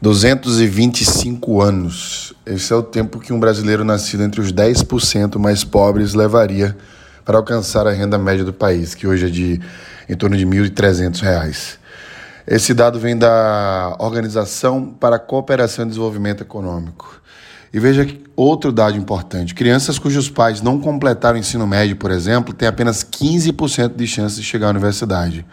225 0.00 1.62
anos. 1.62 2.34
Esse 2.44 2.72
é 2.72 2.76
o 2.76 2.82
tempo 2.82 3.18
que 3.18 3.32
um 3.32 3.40
brasileiro 3.40 3.84
nascido 3.84 4.22
entre 4.22 4.40
os 4.40 4.52
10% 4.52 5.38
mais 5.38 5.64
pobres 5.64 6.14
levaria 6.14 6.76
para 7.24 7.38
alcançar 7.38 7.86
a 7.86 7.92
renda 7.92 8.18
média 8.18 8.44
do 8.44 8.52
país, 8.52 8.94
que 8.94 9.06
hoje 9.06 9.26
é 9.26 9.28
de 9.28 9.60
em 10.08 10.14
torno 10.14 10.36
de 10.36 10.44
R$ 10.44 10.68
1.300. 10.68 11.78
Esse 12.46 12.72
dado 12.72 13.00
vem 13.00 13.16
da 13.16 13.96
Organização 13.98 14.94
para 15.00 15.16
a 15.16 15.18
Cooperação 15.18 15.84
e 15.84 15.88
Desenvolvimento 15.88 16.42
Econômico. 16.42 17.20
E 17.72 17.80
veja 17.80 18.06
outro 18.36 18.70
dado 18.70 18.96
importante: 18.96 19.54
crianças 19.54 19.98
cujos 19.98 20.30
pais 20.30 20.62
não 20.62 20.78
completaram 20.78 21.36
o 21.36 21.40
ensino 21.40 21.66
médio, 21.66 21.96
por 21.96 22.12
exemplo, 22.12 22.54
têm 22.54 22.68
apenas 22.68 23.02
15% 23.02 23.96
de 23.96 24.06
chance 24.06 24.36
de 24.36 24.44
chegar 24.44 24.68
à 24.68 24.70
universidade. 24.70 25.44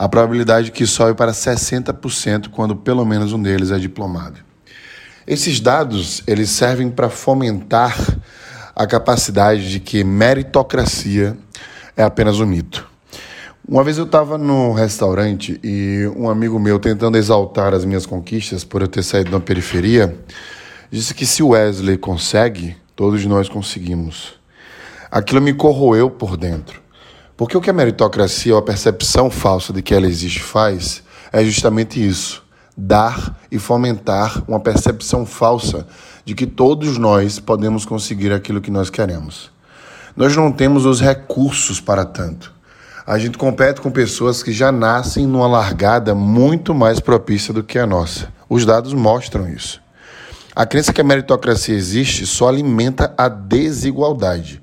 A 0.00 0.08
probabilidade 0.08 0.72
que 0.72 0.86
sobe 0.86 1.12
para 1.12 1.30
60% 1.30 2.48
quando 2.48 2.74
pelo 2.74 3.04
menos 3.04 3.34
um 3.34 3.42
deles 3.42 3.70
é 3.70 3.78
diplomado. 3.78 4.40
Esses 5.26 5.60
dados 5.60 6.22
eles 6.26 6.48
servem 6.48 6.88
para 6.88 7.10
fomentar 7.10 7.94
a 8.74 8.86
capacidade 8.86 9.70
de 9.70 9.78
que 9.78 10.02
meritocracia 10.02 11.36
é 11.94 12.02
apenas 12.02 12.40
um 12.40 12.46
mito. 12.46 12.88
Uma 13.68 13.84
vez 13.84 13.98
eu 13.98 14.06
estava 14.06 14.38
no 14.38 14.72
restaurante 14.72 15.60
e 15.62 16.10
um 16.16 16.30
amigo 16.30 16.58
meu, 16.58 16.78
tentando 16.78 17.18
exaltar 17.18 17.74
as 17.74 17.84
minhas 17.84 18.06
conquistas 18.06 18.64
por 18.64 18.80
eu 18.80 18.88
ter 18.88 19.02
saído 19.02 19.30
da 19.30 19.38
periferia, 19.38 20.18
disse 20.90 21.12
que 21.12 21.26
se 21.26 21.42
Wesley 21.42 21.98
consegue, 21.98 22.74
todos 22.96 23.22
nós 23.26 23.50
conseguimos. 23.50 24.32
Aquilo 25.10 25.42
me 25.42 25.52
corroeu 25.52 26.08
por 26.08 26.38
dentro. 26.38 26.79
Porque 27.40 27.56
o 27.56 27.60
que 27.62 27.70
a 27.70 27.72
meritocracia, 27.72 28.52
ou 28.52 28.58
a 28.58 28.62
percepção 28.62 29.30
falsa 29.30 29.72
de 29.72 29.80
que 29.80 29.94
ela 29.94 30.06
existe, 30.06 30.42
faz 30.42 31.02
é 31.32 31.42
justamente 31.42 32.06
isso: 32.06 32.44
dar 32.76 33.34
e 33.50 33.58
fomentar 33.58 34.44
uma 34.46 34.60
percepção 34.60 35.24
falsa 35.24 35.86
de 36.22 36.34
que 36.34 36.46
todos 36.46 36.98
nós 36.98 37.38
podemos 37.38 37.86
conseguir 37.86 38.30
aquilo 38.30 38.60
que 38.60 38.70
nós 38.70 38.90
queremos. 38.90 39.50
Nós 40.14 40.36
não 40.36 40.52
temos 40.52 40.84
os 40.84 41.00
recursos 41.00 41.80
para 41.80 42.04
tanto. 42.04 42.52
A 43.06 43.18
gente 43.18 43.38
compete 43.38 43.80
com 43.80 43.90
pessoas 43.90 44.42
que 44.42 44.52
já 44.52 44.70
nascem 44.70 45.26
numa 45.26 45.46
largada 45.46 46.14
muito 46.14 46.74
mais 46.74 47.00
propícia 47.00 47.54
do 47.54 47.64
que 47.64 47.78
a 47.78 47.86
nossa. 47.86 48.28
Os 48.50 48.66
dados 48.66 48.92
mostram 48.92 49.48
isso. 49.48 49.80
A 50.54 50.66
crença 50.66 50.92
que 50.92 51.00
a 51.00 51.04
meritocracia 51.04 51.74
existe 51.74 52.26
só 52.26 52.50
alimenta 52.50 53.14
a 53.16 53.30
desigualdade. 53.30 54.60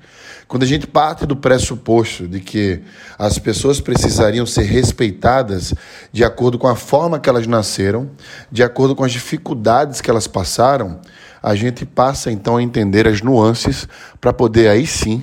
Quando 0.48 0.62
a 0.62 0.66
gente 0.66 0.86
parte 0.86 1.26
do 1.26 1.36
pressuposto 1.36 2.26
de 2.26 2.40
que 2.40 2.80
as 3.18 3.38
pessoas 3.38 3.82
precisariam 3.82 4.46
ser 4.46 4.62
respeitadas 4.62 5.74
de 6.10 6.24
acordo 6.24 6.58
com 6.58 6.66
a 6.66 6.74
forma 6.74 7.20
que 7.20 7.28
elas 7.28 7.46
nasceram, 7.46 8.10
de 8.50 8.62
acordo 8.62 8.96
com 8.96 9.04
as 9.04 9.12
dificuldades 9.12 10.00
que 10.00 10.10
elas 10.10 10.26
passaram, 10.26 11.00
a 11.42 11.54
gente 11.54 11.84
passa 11.84 12.32
então 12.32 12.56
a 12.56 12.62
entender 12.62 13.06
as 13.06 13.20
nuances 13.20 13.86
para 14.18 14.32
poder 14.32 14.70
aí 14.70 14.86
sim 14.86 15.22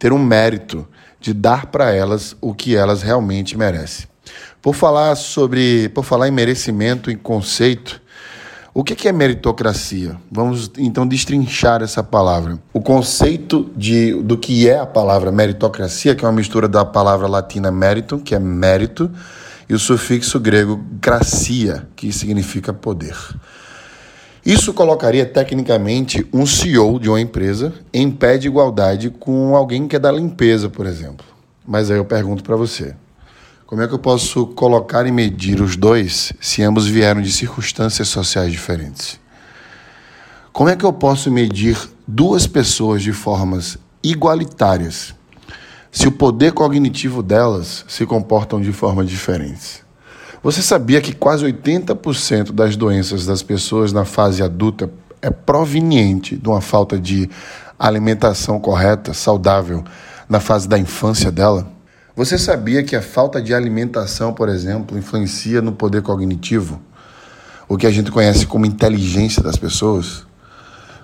ter 0.00 0.12
um 0.12 0.18
mérito 0.18 0.84
de 1.20 1.32
dar 1.32 1.66
para 1.66 1.92
elas 1.92 2.36
o 2.40 2.52
que 2.52 2.74
elas 2.74 3.02
realmente 3.02 3.56
merecem. 3.56 4.08
Por 4.60 4.74
falar 4.74 5.14
sobre, 5.14 5.88
por 5.90 6.04
falar 6.04 6.26
em 6.26 6.32
merecimento 6.32 7.08
e 7.08 7.14
conceito, 7.14 8.02
o 8.78 8.84
que 8.84 9.08
é 9.08 9.12
meritocracia? 9.12 10.18
Vamos 10.30 10.70
então 10.76 11.06
destrinchar 11.08 11.82
essa 11.82 12.02
palavra. 12.02 12.58
O 12.74 12.80
conceito 12.82 13.70
de, 13.74 14.12
do 14.22 14.36
que 14.36 14.68
é 14.68 14.78
a 14.78 14.84
palavra 14.84 15.32
meritocracia, 15.32 16.14
que 16.14 16.22
é 16.22 16.28
uma 16.28 16.34
mistura 16.34 16.68
da 16.68 16.84
palavra 16.84 17.26
latina 17.26 17.70
meritum, 17.70 18.18
que 18.18 18.34
é 18.34 18.38
mérito, 18.38 19.10
e 19.66 19.72
o 19.72 19.78
sufixo 19.78 20.38
grego 20.38 20.78
gracia, 21.00 21.88
que 21.96 22.12
significa 22.12 22.70
poder. 22.70 23.16
Isso 24.44 24.74
colocaria 24.74 25.24
tecnicamente 25.24 26.26
um 26.30 26.44
CEO 26.44 27.00
de 27.00 27.08
uma 27.08 27.18
empresa 27.18 27.72
em 27.94 28.10
pé 28.10 28.36
de 28.36 28.46
igualdade 28.46 29.08
com 29.08 29.56
alguém 29.56 29.88
que 29.88 29.96
é 29.96 29.98
da 29.98 30.12
limpeza, 30.12 30.68
por 30.68 30.84
exemplo. 30.84 31.24
Mas 31.66 31.90
aí 31.90 31.96
eu 31.96 32.04
pergunto 32.04 32.44
para 32.44 32.56
você: 32.56 32.94
como 33.66 33.82
é 33.82 33.88
que 33.88 33.94
eu 33.94 33.98
posso 33.98 34.46
colocar 34.46 35.08
e 35.08 35.10
medir 35.10 35.60
os 35.60 35.74
dois 35.74 36.32
se 36.40 36.62
ambos 36.62 36.86
vieram 36.86 37.20
de 37.20 37.32
circunstâncias 37.32 38.06
sociais 38.06 38.52
diferentes? 38.52 39.18
Como 40.52 40.70
é 40.70 40.76
que 40.76 40.84
eu 40.84 40.92
posso 40.92 41.32
medir 41.32 41.76
duas 42.06 42.46
pessoas 42.46 43.02
de 43.02 43.12
formas 43.12 43.76
igualitárias 44.04 45.12
se 45.90 46.06
o 46.06 46.12
poder 46.12 46.52
cognitivo 46.52 47.24
delas 47.24 47.84
se 47.88 48.06
comportam 48.06 48.60
de 48.60 48.72
formas 48.72 49.08
diferentes? 49.08 49.82
Você 50.44 50.62
sabia 50.62 51.00
que 51.00 51.12
quase 51.12 51.44
80% 51.44 52.52
das 52.52 52.76
doenças 52.76 53.26
das 53.26 53.42
pessoas 53.42 53.92
na 53.92 54.04
fase 54.04 54.44
adulta 54.44 54.88
é 55.20 55.28
proveniente 55.28 56.36
de 56.36 56.48
uma 56.48 56.60
falta 56.60 56.96
de 56.96 57.28
alimentação 57.76 58.60
correta, 58.60 59.12
saudável, 59.12 59.82
na 60.28 60.38
fase 60.38 60.68
da 60.68 60.78
infância 60.78 61.32
dela? 61.32 61.75
Você 62.16 62.38
sabia 62.38 62.82
que 62.82 62.96
a 62.96 63.02
falta 63.02 63.42
de 63.42 63.52
alimentação, 63.52 64.32
por 64.32 64.48
exemplo, 64.48 64.96
influencia 64.96 65.60
no 65.60 65.70
poder 65.70 66.00
cognitivo? 66.00 66.80
O 67.68 67.76
que 67.76 67.86
a 67.86 67.90
gente 67.90 68.10
conhece 68.10 68.46
como 68.46 68.64
inteligência 68.64 69.42
das 69.42 69.56
pessoas? 69.56 70.24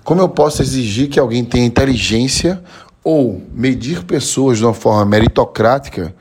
Como 0.03 0.23
eu 0.23 0.29
posso 0.31 0.63
exigir 0.63 1.11
que 1.11 1.21
alguém 1.21 1.45
tenha 1.45 1.67
inteligência 1.67 2.65
ou 3.05 3.43
medir 3.53 4.05
pessoas 4.05 4.57
de 4.57 4.65
uma 4.65 4.73
forma 4.73 5.05
meritocrática 5.05 6.15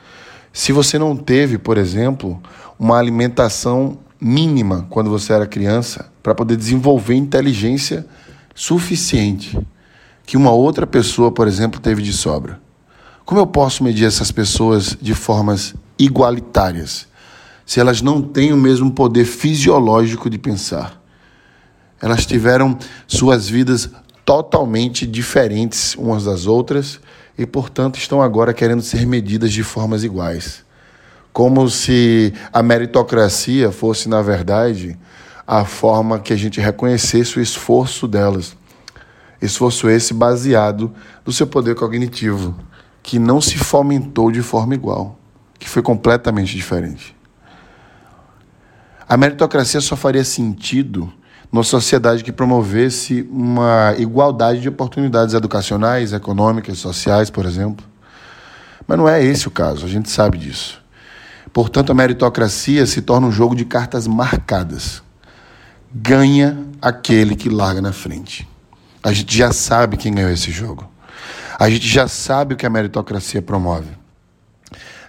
se 0.52 0.74
você 0.74 1.00
não 1.00 1.16
teve, 1.16 1.58
por 1.58 1.78
exemplo, 1.78 2.44
uma 2.78 2.98
alimentação 2.98 3.98
mínima 4.20 4.88
quando 4.90 5.10
você 5.10 5.32
era 5.32 5.48
criança 5.48 6.12
para 6.22 6.36
poder 6.36 6.58
desenvolver 6.58 7.16
inteligência 7.16 8.06
suficiente 8.54 9.58
que 10.26 10.36
uma 10.36 10.52
outra 10.52 10.86
pessoa, 10.86 11.32
por 11.32 11.48
exemplo, 11.48 11.80
teve 11.80 12.02
de 12.02 12.12
sobra. 12.12 12.60
Como 13.32 13.40
eu 13.40 13.48
posso 13.48 13.82
medir 13.82 14.04
essas 14.04 14.30
pessoas 14.30 14.98
de 15.02 15.16
formas 15.16 15.74
igualitárias 15.98 17.08
se 17.66 17.80
elas 17.80 18.02
não 18.02 18.22
têm 18.22 18.52
o 18.52 18.58
mesmo 18.58 18.92
poder 18.92 19.24
fisiológico 19.24 20.30
de 20.30 20.38
pensar? 20.38 21.02
Elas 22.02 22.26
tiveram 22.26 22.78
suas 23.08 23.48
vidas 23.48 23.90
totalmente 24.26 25.08
diferentes 25.08 25.96
umas 25.96 26.26
das 26.26 26.46
outras 26.46 27.00
e, 27.38 27.46
portanto, 27.46 27.98
estão 27.98 28.22
agora 28.22 28.54
querendo 28.54 28.82
ser 28.82 29.08
medidas 29.08 29.54
de 29.54 29.64
formas 29.64 30.04
iguais 30.04 30.66
como 31.32 31.70
se 31.70 32.34
a 32.52 32.62
meritocracia 32.62 33.72
fosse, 33.72 34.10
na 34.10 34.22
verdade, 34.22 35.00
a 35.48 35.64
forma 35.64 36.20
que 36.20 36.34
a 36.34 36.38
gente 36.38 36.60
reconhecesse 36.60 37.40
o 37.40 37.42
esforço 37.42 38.10
delas. 38.10 38.58
Esforço 39.42 39.90
esse 39.90 40.14
baseado 40.14 40.94
no 41.26 41.32
seu 41.32 41.48
poder 41.48 41.76
cognitivo, 41.76 42.54
que 43.04 43.18
não 43.20 43.42
se 43.42 43.58
fomentou 43.58 44.32
de 44.32 44.42
forma 44.42 44.76
igual, 44.76 45.18
que 45.58 45.68
foi 45.68 45.82
completamente 45.82 46.56
diferente. 46.56 47.16
A 49.08 49.18
meritocracia 49.18 49.82
só 49.82 49.96
faria 49.96 50.24
sentido 50.24 51.12
numa 51.52 51.64
sociedade 51.64 52.24
que 52.24 52.32
promovesse 52.32 53.28
uma 53.30 53.94
igualdade 53.98 54.62
de 54.62 54.70
oportunidades 54.70 55.34
educacionais, 55.34 56.14
econômicas, 56.14 56.78
sociais, 56.78 57.30
por 57.30 57.46
exemplo. 57.46 57.86
Mas 58.88 58.98
não 58.98 59.10
é 59.10 59.22
esse 59.24 59.48
o 59.48 59.52
caso, 59.52 59.86
a 59.86 59.90
gente 59.90 60.10
sabe 60.10 60.38
disso. 60.38 60.82
Portanto, 61.52 61.92
a 61.92 61.96
meritocracia 61.96 62.86
se 62.86 63.02
torna 63.02 63.28
um 63.28 63.32
jogo 63.32 63.56
de 63.56 63.66
cartas 63.66 64.08
marcadas. 64.08 65.04
Ganha 65.94 66.58
aquele 66.82 67.36
que 67.36 67.50
larga 67.50 67.82
na 67.82 67.92
frente. 67.92 68.48
A 69.04 69.12
gente 69.12 69.36
já 69.36 69.52
sabe 69.52 69.98
quem 69.98 70.14
ganhou 70.14 70.32
esse 70.32 70.52
jogo. 70.52 70.90
A 71.62 71.70
gente 71.70 71.88
já 71.88 72.08
sabe 72.08 72.56
o 72.56 72.58
que 72.58 72.66
a 72.66 72.72
meritocracia 72.72 73.40
promove. 73.40 73.92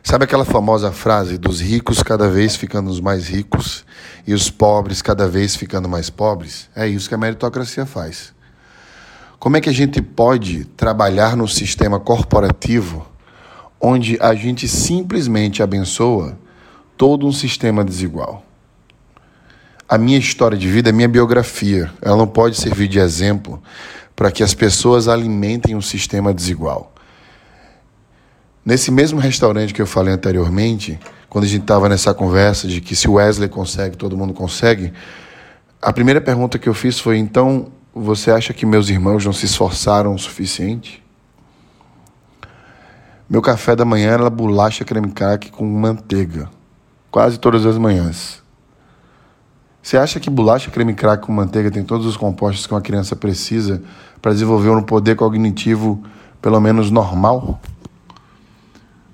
Sabe 0.04 0.24
aquela 0.24 0.44
famosa 0.44 0.92
frase 0.92 1.38
dos 1.38 1.62
ricos 1.62 2.02
cada 2.02 2.28
vez 2.28 2.56
ficando 2.56 3.02
mais 3.02 3.26
ricos 3.26 3.86
e 4.26 4.34
os 4.34 4.50
pobres 4.50 5.00
cada 5.00 5.26
vez 5.26 5.56
ficando 5.56 5.88
mais 5.88 6.10
pobres? 6.10 6.68
É 6.76 6.86
isso 6.86 7.08
que 7.08 7.14
a 7.14 7.16
meritocracia 7.16 7.86
faz. 7.86 8.34
Como 9.38 9.56
é 9.56 9.62
que 9.62 9.70
a 9.70 9.72
gente 9.72 10.02
pode 10.02 10.66
trabalhar 10.76 11.38
no 11.38 11.48
sistema 11.48 11.98
corporativo 11.98 13.10
onde 13.80 14.18
a 14.20 14.34
gente 14.34 14.68
simplesmente 14.68 15.62
abençoa 15.62 16.38
todo 16.98 17.26
um 17.26 17.32
sistema 17.32 17.82
desigual. 17.82 18.44
A 19.88 19.96
minha 19.96 20.18
história 20.18 20.58
de 20.58 20.68
vida 20.68 20.90
é 20.90 20.92
minha 20.92 21.08
biografia. 21.08 21.90
Ela 22.02 22.16
não 22.18 22.26
pode 22.26 22.58
servir 22.58 22.88
de 22.88 22.98
exemplo 22.98 23.62
para 24.14 24.30
que 24.30 24.42
as 24.42 24.54
pessoas 24.54 25.08
alimentem 25.08 25.74
um 25.74 25.82
sistema 25.82 26.32
desigual. 26.32 26.92
Nesse 28.64 28.90
mesmo 28.90 29.18
restaurante 29.18 29.74
que 29.74 29.82
eu 29.82 29.86
falei 29.86 30.14
anteriormente, 30.14 30.98
quando 31.28 31.44
a 31.44 31.48
gente 31.48 31.62
estava 31.62 31.88
nessa 31.88 32.14
conversa 32.14 32.68
de 32.68 32.80
que 32.80 32.94
se 32.94 33.08
Wesley 33.08 33.48
consegue, 33.48 33.96
todo 33.96 34.16
mundo 34.16 34.32
consegue, 34.32 34.92
a 35.80 35.92
primeira 35.92 36.20
pergunta 36.20 36.58
que 36.58 36.68
eu 36.68 36.74
fiz 36.74 37.00
foi: 37.00 37.18
então, 37.18 37.72
você 37.94 38.30
acha 38.30 38.52
que 38.52 38.64
meus 38.64 38.88
irmãos 38.88 39.24
não 39.24 39.32
se 39.32 39.46
esforçaram 39.46 40.14
o 40.14 40.18
suficiente? 40.18 41.02
Meu 43.28 43.40
café 43.40 43.74
da 43.74 43.84
manhã 43.84 44.10
era 44.10 44.28
bolacha 44.28 44.84
creme 44.84 45.10
crack 45.10 45.50
com 45.50 45.64
manteiga, 45.64 46.50
quase 47.10 47.38
todas 47.38 47.64
as 47.64 47.78
manhãs. 47.78 48.41
Você 49.82 49.96
acha 49.96 50.20
que 50.20 50.30
bolacha, 50.30 50.70
creme 50.70 50.94
crack 50.94 51.26
com 51.26 51.32
manteiga 51.32 51.68
tem 51.68 51.82
todos 51.82 52.06
os 52.06 52.16
compostos 52.16 52.66
que 52.66 52.72
uma 52.72 52.80
criança 52.80 53.16
precisa 53.16 53.82
para 54.20 54.32
desenvolver 54.32 54.70
um 54.70 54.82
poder 54.82 55.16
cognitivo 55.16 56.00
pelo 56.40 56.60
menos 56.60 56.88
normal? 56.88 57.60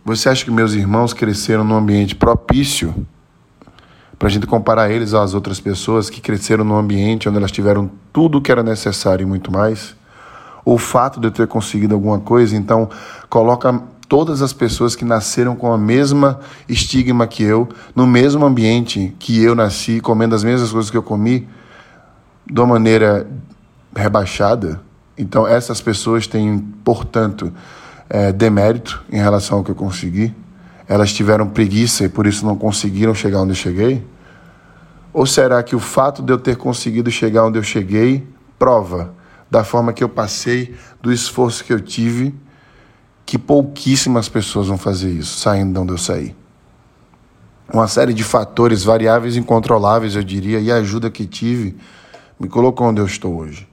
Você 0.05 0.29
acha 0.29 0.45
que 0.45 0.51
meus 0.51 0.75
irmãos 0.75 1.15
cresceram 1.15 1.65
num 1.65 1.75
ambiente 1.75 2.15
propício 2.15 2.95
para 4.19 4.29
a 4.29 4.31
gente 4.31 4.47
comparar 4.47 4.91
eles 4.91 5.15
às 5.15 5.33
outras 5.33 5.59
pessoas 5.59 6.11
que 6.11 6.21
cresceram 6.21 6.65
num 6.65 6.77
ambiente 6.77 7.29
onde 7.29 7.39
elas 7.39 7.53
tiveram 7.53 7.91
tudo 8.13 8.39
o 8.39 8.43
que 8.43 8.53
era 8.53 8.63
necessário 8.63 9.23
e 9.23 9.27
muito 9.27 9.51
mais? 9.51 9.97
O 10.65 10.77
fato 10.77 11.19
de 11.19 11.29
eu 11.29 11.31
ter 11.31 11.47
conseguido 11.47 11.95
alguma 11.95 12.19
coisa, 12.19 12.55
então, 12.55 12.91
coloca 13.31 13.83
todas 14.09 14.41
as 14.41 14.55
pessoas 14.55 14.97
que 14.97 15.05
nasceram 15.05 15.55
com 15.55 15.71
a 15.71 15.77
mesma 15.77 16.41
estigma 16.67 17.27
que 17.27 17.43
eu, 17.43 17.69
no 17.95 18.07
mesmo 18.07 18.45
ambiente 18.47 19.15
que 19.19 19.43
eu 19.43 19.55
nasci, 19.55 20.01
comendo 20.01 20.35
as 20.35 20.43
mesmas 20.43 20.73
coisas 20.73 20.91
que 20.91 20.97
eu 20.97 21.03
comi, 21.03 21.47
de 22.51 22.59
uma 22.59 22.67
maneira 22.67 23.29
rebaixada. 23.95 24.81
Então, 25.17 25.47
essas 25.47 25.81
pessoas 25.81 26.27
têm, 26.27 26.59
portanto, 26.83 27.53
é, 28.09 28.33
demérito 28.33 29.05
em 29.13 29.19
relação 29.19 29.59
ao 29.59 29.65
que 29.65 29.71
eu 29.71 29.75
consegui. 29.75 30.35
Elas 30.89 31.13
tiveram 31.13 31.47
preguiça 31.47 32.05
e 32.05 32.09
por 32.09 32.27
isso 32.27 32.47
não 32.47 32.57
conseguiram 32.57 33.15
chegar 33.15 33.43
onde 33.43 33.51
eu 33.51 33.57
cheguei? 33.57 34.07
Ou 35.13 35.27
será 35.27 35.63
que 35.63 35.77
o 35.77 35.81
fato 35.81 36.23
de 36.23 36.33
eu 36.33 36.39
ter 36.39 36.57
conseguido 36.57 37.11
chegar 37.11 37.45
onde 37.45 37.59
eu 37.59 37.63
cheguei 37.63 38.27
prova 38.59 39.13
da 39.51 39.65
forma 39.65 39.93
que 39.93 40.03
eu 40.03 40.09
passei, 40.09 40.75
do 41.03 41.13
esforço 41.13 41.63
que 41.63 41.73
eu 41.73 41.81
tive? 41.81 42.35
Que 43.29 43.37
pouquíssimas 43.37 44.27
pessoas 44.27 44.69
vão 44.69 44.79
fazer 44.79 45.11
isso, 45.11 45.39
saindo 45.39 45.75
de 45.75 45.79
onde 45.79 45.93
eu 45.93 45.99
saí. 45.99 46.35
Uma 47.71 47.87
série 47.87 48.15
de 48.15 48.25
fatores 48.25 48.83
variáveis 48.83 49.37
incontroláveis, 49.37 50.17
eu 50.17 50.23
diria, 50.23 50.59
e 50.59 50.73
a 50.73 50.77
ajuda 50.77 51.11
que 51.11 51.27
tive 51.27 51.77
me 52.41 52.49
colocou 52.49 52.87
onde 52.87 53.03
eu 53.03 53.05
estou 53.05 53.37
hoje. 53.37 53.69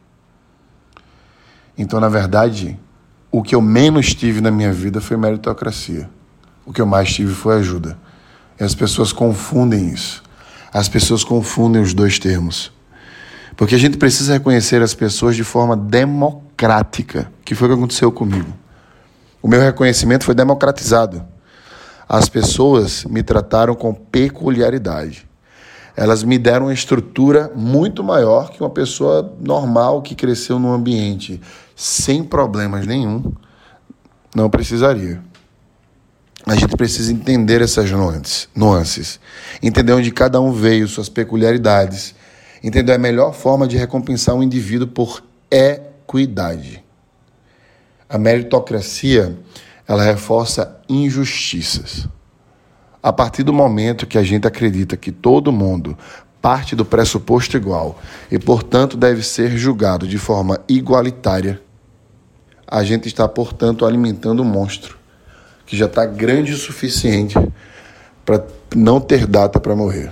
Então, 1.77 2.01
na 2.01 2.09
verdade, 2.09 2.77
o 3.31 3.41
que 3.41 3.55
eu 3.55 3.61
menos 3.61 4.13
tive 4.13 4.41
na 4.41 4.51
minha 4.51 4.73
vida 4.73 4.99
foi 4.99 5.15
meritocracia. 5.15 6.09
O 6.65 6.73
que 6.73 6.81
eu 6.81 6.85
mais 6.85 7.13
tive 7.13 7.33
foi 7.33 7.55
ajuda. 7.55 7.97
E 8.59 8.63
as 8.65 8.75
pessoas 8.75 9.13
confundem 9.13 9.87
isso. 9.87 10.21
As 10.73 10.89
pessoas 10.89 11.23
confundem 11.23 11.81
os 11.81 11.93
dois 11.93 12.19
termos. 12.19 12.73
Porque 13.55 13.75
a 13.75 13.79
gente 13.79 13.95
precisa 13.97 14.33
reconhecer 14.33 14.81
as 14.81 14.93
pessoas 14.93 15.33
de 15.33 15.45
forma 15.45 15.77
democrática, 15.77 17.31
que 17.45 17.55
foi 17.55 17.69
o 17.69 17.71
que 17.71 17.77
aconteceu 17.77 18.11
comigo. 18.11 18.64
O 19.45 19.47
meu 19.47 19.61
reconhecimento 19.61 20.23
foi 20.25 20.33
democratizado. 20.33 21.23
As 22.09 22.27
pessoas 22.27 23.05
me 23.05 23.21
trataram 23.21 23.75
com 23.75 23.93
peculiaridade. 23.93 25.27
Elas 25.95 26.23
me 26.23 26.39
deram 26.39 26.65
uma 26.65 26.73
estrutura 26.73 27.51
muito 27.55 28.03
maior 28.03 28.49
que 28.49 28.59
uma 28.59 28.71
pessoa 28.71 29.35
normal 29.39 30.01
que 30.01 30.15
cresceu 30.15 30.57
num 30.57 30.73
ambiente 30.73 31.39
sem 31.75 32.23
problemas 32.23 32.87
nenhum 32.87 33.31
não 34.35 34.49
precisaria. 34.49 35.21
A 36.47 36.55
gente 36.55 36.75
precisa 36.75 37.13
entender 37.13 37.61
essas 37.61 37.91
nuances, 38.55 39.19
entender 39.61 39.93
onde 39.93 40.09
cada 40.09 40.41
um 40.41 40.51
veio, 40.51 40.87
suas 40.87 41.07
peculiaridades, 41.07 42.15
entender 42.63 42.93
a 42.93 42.97
melhor 42.97 43.31
forma 43.31 43.67
de 43.67 43.77
recompensar 43.77 44.33
um 44.33 44.41
indivíduo 44.41 44.87
por 44.87 45.23
equidade. 45.51 46.84
A 48.09 48.17
meritocracia, 48.17 49.37
ela 49.87 50.03
reforça 50.03 50.79
injustiças. 50.87 52.07
A 53.01 53.13
partir 53.13 53.43
do 53.43 53.53
momento 53.53 54.07
que 54.07 54.17
a 54.17 54.23
gente 54.23 54.47
acredita 54.47 54.97
que 54.97 55.11
todo 55.11 55.51
mundo 55.51 55.97
parte 56.41 56.75
do 56.75 56.85
pressuposto 56.85 57.57
igual 57.57 57.99
e, 58.31 58.37
portanto, 58.37 58.95
deve 58.95 59.23
ser 59.23 59.57
julgado 59.57 60.07
de 60.07 60.17
forma 60.17 60.59
igualitária, 60.67 61.61
a 62.67 62.83
gente 62.83 63.07
está, 63.07 63.27
portanto, 63.27 63.85
alimentando 63.85 64.41
um 64.41 64.45
monstro 64.45 64.97
que 65.65 65.75
já 65.75 65.85
está 65.85 66.05
grande 66.05 66.53
o 66.53 66.57
suficiente 66.57 67.35
para 68.23 68.45
não 68.75 68.99
ter 68.99 69.25
data 69.25 69.59
para 69.59 69.75
morrer. 69.75 70.11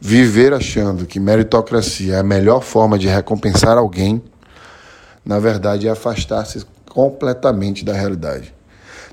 Viver 0.00 0.52
achando 0.52 1.06
que 1.06 1.18
meritocracia 1.18 2.14
é 2.14 2.18
a 2.18 2.22
melhor 2.22 2.60
forma 2.62 2.98
de 2.98 3.08
recompensar 3.08 3.78
alguém 3.78 4.22
na 5.24 5.38
verdade, 5.38 5.88
é 5.88 5.90
afastar-se 5.90 6.64
completamente 6.88 7.84
da 7.84 7.92
realidade. 7.92 8.54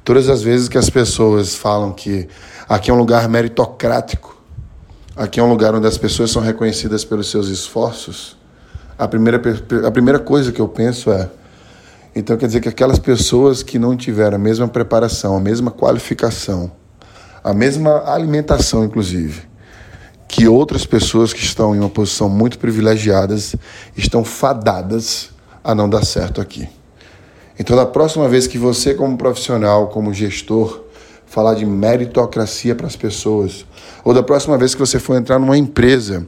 Todas 0.04 0.30
as 0.30 0.42
vezes 0.42 0.68
que 0.68 0.78
as 0.78 0.90
pessoas 0.90 1.56
falam 1.56 1.94
que 1.94 2.28
aqui 2.68 2.92
é 2.92 2.94
um 2.94 2.98
lugar 2.98 3.30
meritocrático, 3.30 4.36
aqui 5.16 5.40
é 5.40 5.44
um 5.44 5.50
lugar 5.50 5.75
onde 5.75 5.88
as 5.88 5.98
pessoas 5.98 6.31
são 6.31 6.42
reconhecidas 6.42 7.06
pelos 7.06 7.30
seus 7.30 7.48
esforços, 7.48 8.36
a 8.98 9.08
primeira, 9.08 9.42
a 9.88 9.92
primeira 9.92 10.19
coisa 10.19 10.52
que 10.52 10.60
eu 10.62 10.68
penso 10.68 11.12
é: 11.12 11.30
então 12.16 12.38
quer 12.38 12.46
dizer 12.46 12.62
que 12.62 12.69
aquelas 12.69 13.00
pessoas 13.00 13.63
que 13.63 13.80
não 13.80 13.96
tiveram 13.98 14.36
a 14.36 14.40
mesma 14.40 14.68
preparação, 14.68 15.36
a 15.36 15.40
mesma 15.40 15.72
qualificação, 15.72 16.72
a 17.44 17.54
mesma 17.54 18.04
alimentação, 18.06 18.84
inclusive, 18.84 19.44
que 20.28 20.48
outras 20.48 20.86
pessoas 20.86 21.34
que 21.34 21.42
estão 21.44 21.75
em 21.75 21.80
uma 21.80 21.90
posição 21.90 22.30
muito 22.30 22.60
privilegiadas 22.60 23.56
estão 23.98 24.24
fadadas 24.24 25.31
a 25.63 25.75
não 25.75 25.90
dar 25.90 26.06
certo 26.06 26.42
aqui. 26.42 26.68
Então, 27.60 27.75
da 27.75 27.86
próxima 27.86 28.28
vez 28.28 28.48
que 28.48 28.58
você, 28.58 28.94
como 28.94 29.18
profissional, 29.18 29.88
como 29.90 30.13
gestor, 30.13 30.84
falar 31.25 31.54
de 31.54 31.66
meritocracia 31.66 32.75
para 32.75 32.88
as 32.88 32.96
pessoas, 32.96 33.66
ou 34.04 34.13
da 34.13 34.24
próxima 34.24 34.58
vez 34.58 34.74
que 34.74 34.80
você 34.80 35.00
for 35.00 35.16
entrar 35.16 35.40
numa 35.40 35.58
empresa 35.58 36.28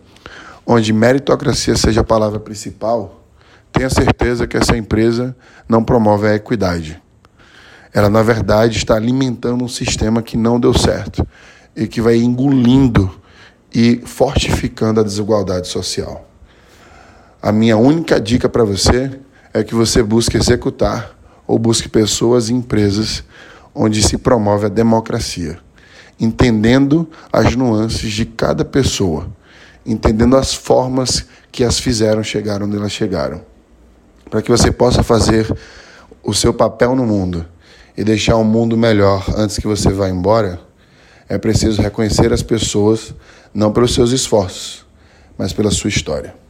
onde 0.65 0.93
meritocracia 0.93 1.75
seja 1.75 2.01
a 2.01 2.03
palavra 2.03 2.39
principal, 2.39 3.23
tenha 3.71 3.89
certeza 3.89 4.47
que 4.47 4.55
essa 4.55 4.77
empresa 4.77 5.35
não 5.67 5.83
promove 5.83 6.27
a 6.27 6.35
equidade. 6.35 7.01
Ela, 7.93 8.09
na 8.09 8.23
verdade, 8.23 8.77
está 8.77 8.95
alimentando 8.95 9.63
um 9.63 9.67
sistema 9.67 10.21
que 10.21 10.37
não 10.37 10.59
deu 10.59 10.73
certo 10.73 11.25
e 11.75 11.87
que 11.87 12.01
vai 12.01 12.17
engolindo 12.17 13.13
e 13.73 14.01
fortificando 14.05 14.99
a 14.99 15.03
desigualdade 15.03 15.67
social. 15.67 16.27
A 17.45 17.51
minha 17.51 17.75
única 17.75 18.21
dica 18.21 18.47
para 18.47 18.63
você 18.63 19.19
é 19.53 19.65
que 19.65 19.75
você 19.75 20.01
busque 20.01 20.37
executar 20.37 21.13
ou 21.45 21.59
busque 21.59 21.89
pessoas 21.89 22.47
e 22.47 22.53
empresas 22.53 23.21
onde 23.75 24.01
se 24.01 24.17
promove 24.17 24.67
a 24.67 24.69
democracia, 24.69 25.59
entendendo 26.17 27.05
as 27.33 27.53
nuances 27.53 28.13
de 28.13 28.25
cada 28.25 28.63
pessoa, 28.63 29.27
entendendo 29.85 30.37
as 30.37 30.53
formas 30.53 31.25
que 31.51 31.65
as 31.65 31.77
fizeram 31.77 32.23
chegar 32.23 32.63
onde 32.63 32.77
elas 32.77 32.93
chegaram, 32.93 33.41
para 34.29 34.41
que 34.41 34.49
você 34.49 34.71
possa 34.71 35.03
fazer 35.03 35.53
o 36.23 36.33
seu 36.33 36.53
papel 36.53 36.95
no 36.95 37.05
mundo 37.05 37.45
e 37.97 38.05
deixar 38.05 38.37
um 38.37 38.45
mundo 38.45 38.77
melhor 38.77 39.25
antes 39.35 39.57
que 39.57 39.67
você 39.67 39.89
vá 39.89 40.07
embora. 40.07 40.61
É 41.27 41.37
preciso 41.37 41.81
reconhecer 41.81 42.31
as 42.31 42.41
pessoas 42.41 43.13
não 43.53 43.73
pelos 43.73 43.93
seus 43.93 44.11
esforços, 44.11 44.85
mas 45.37 45.51
pela 45.51 45.71
sua 45.71 45.89
história. 45.89 46.41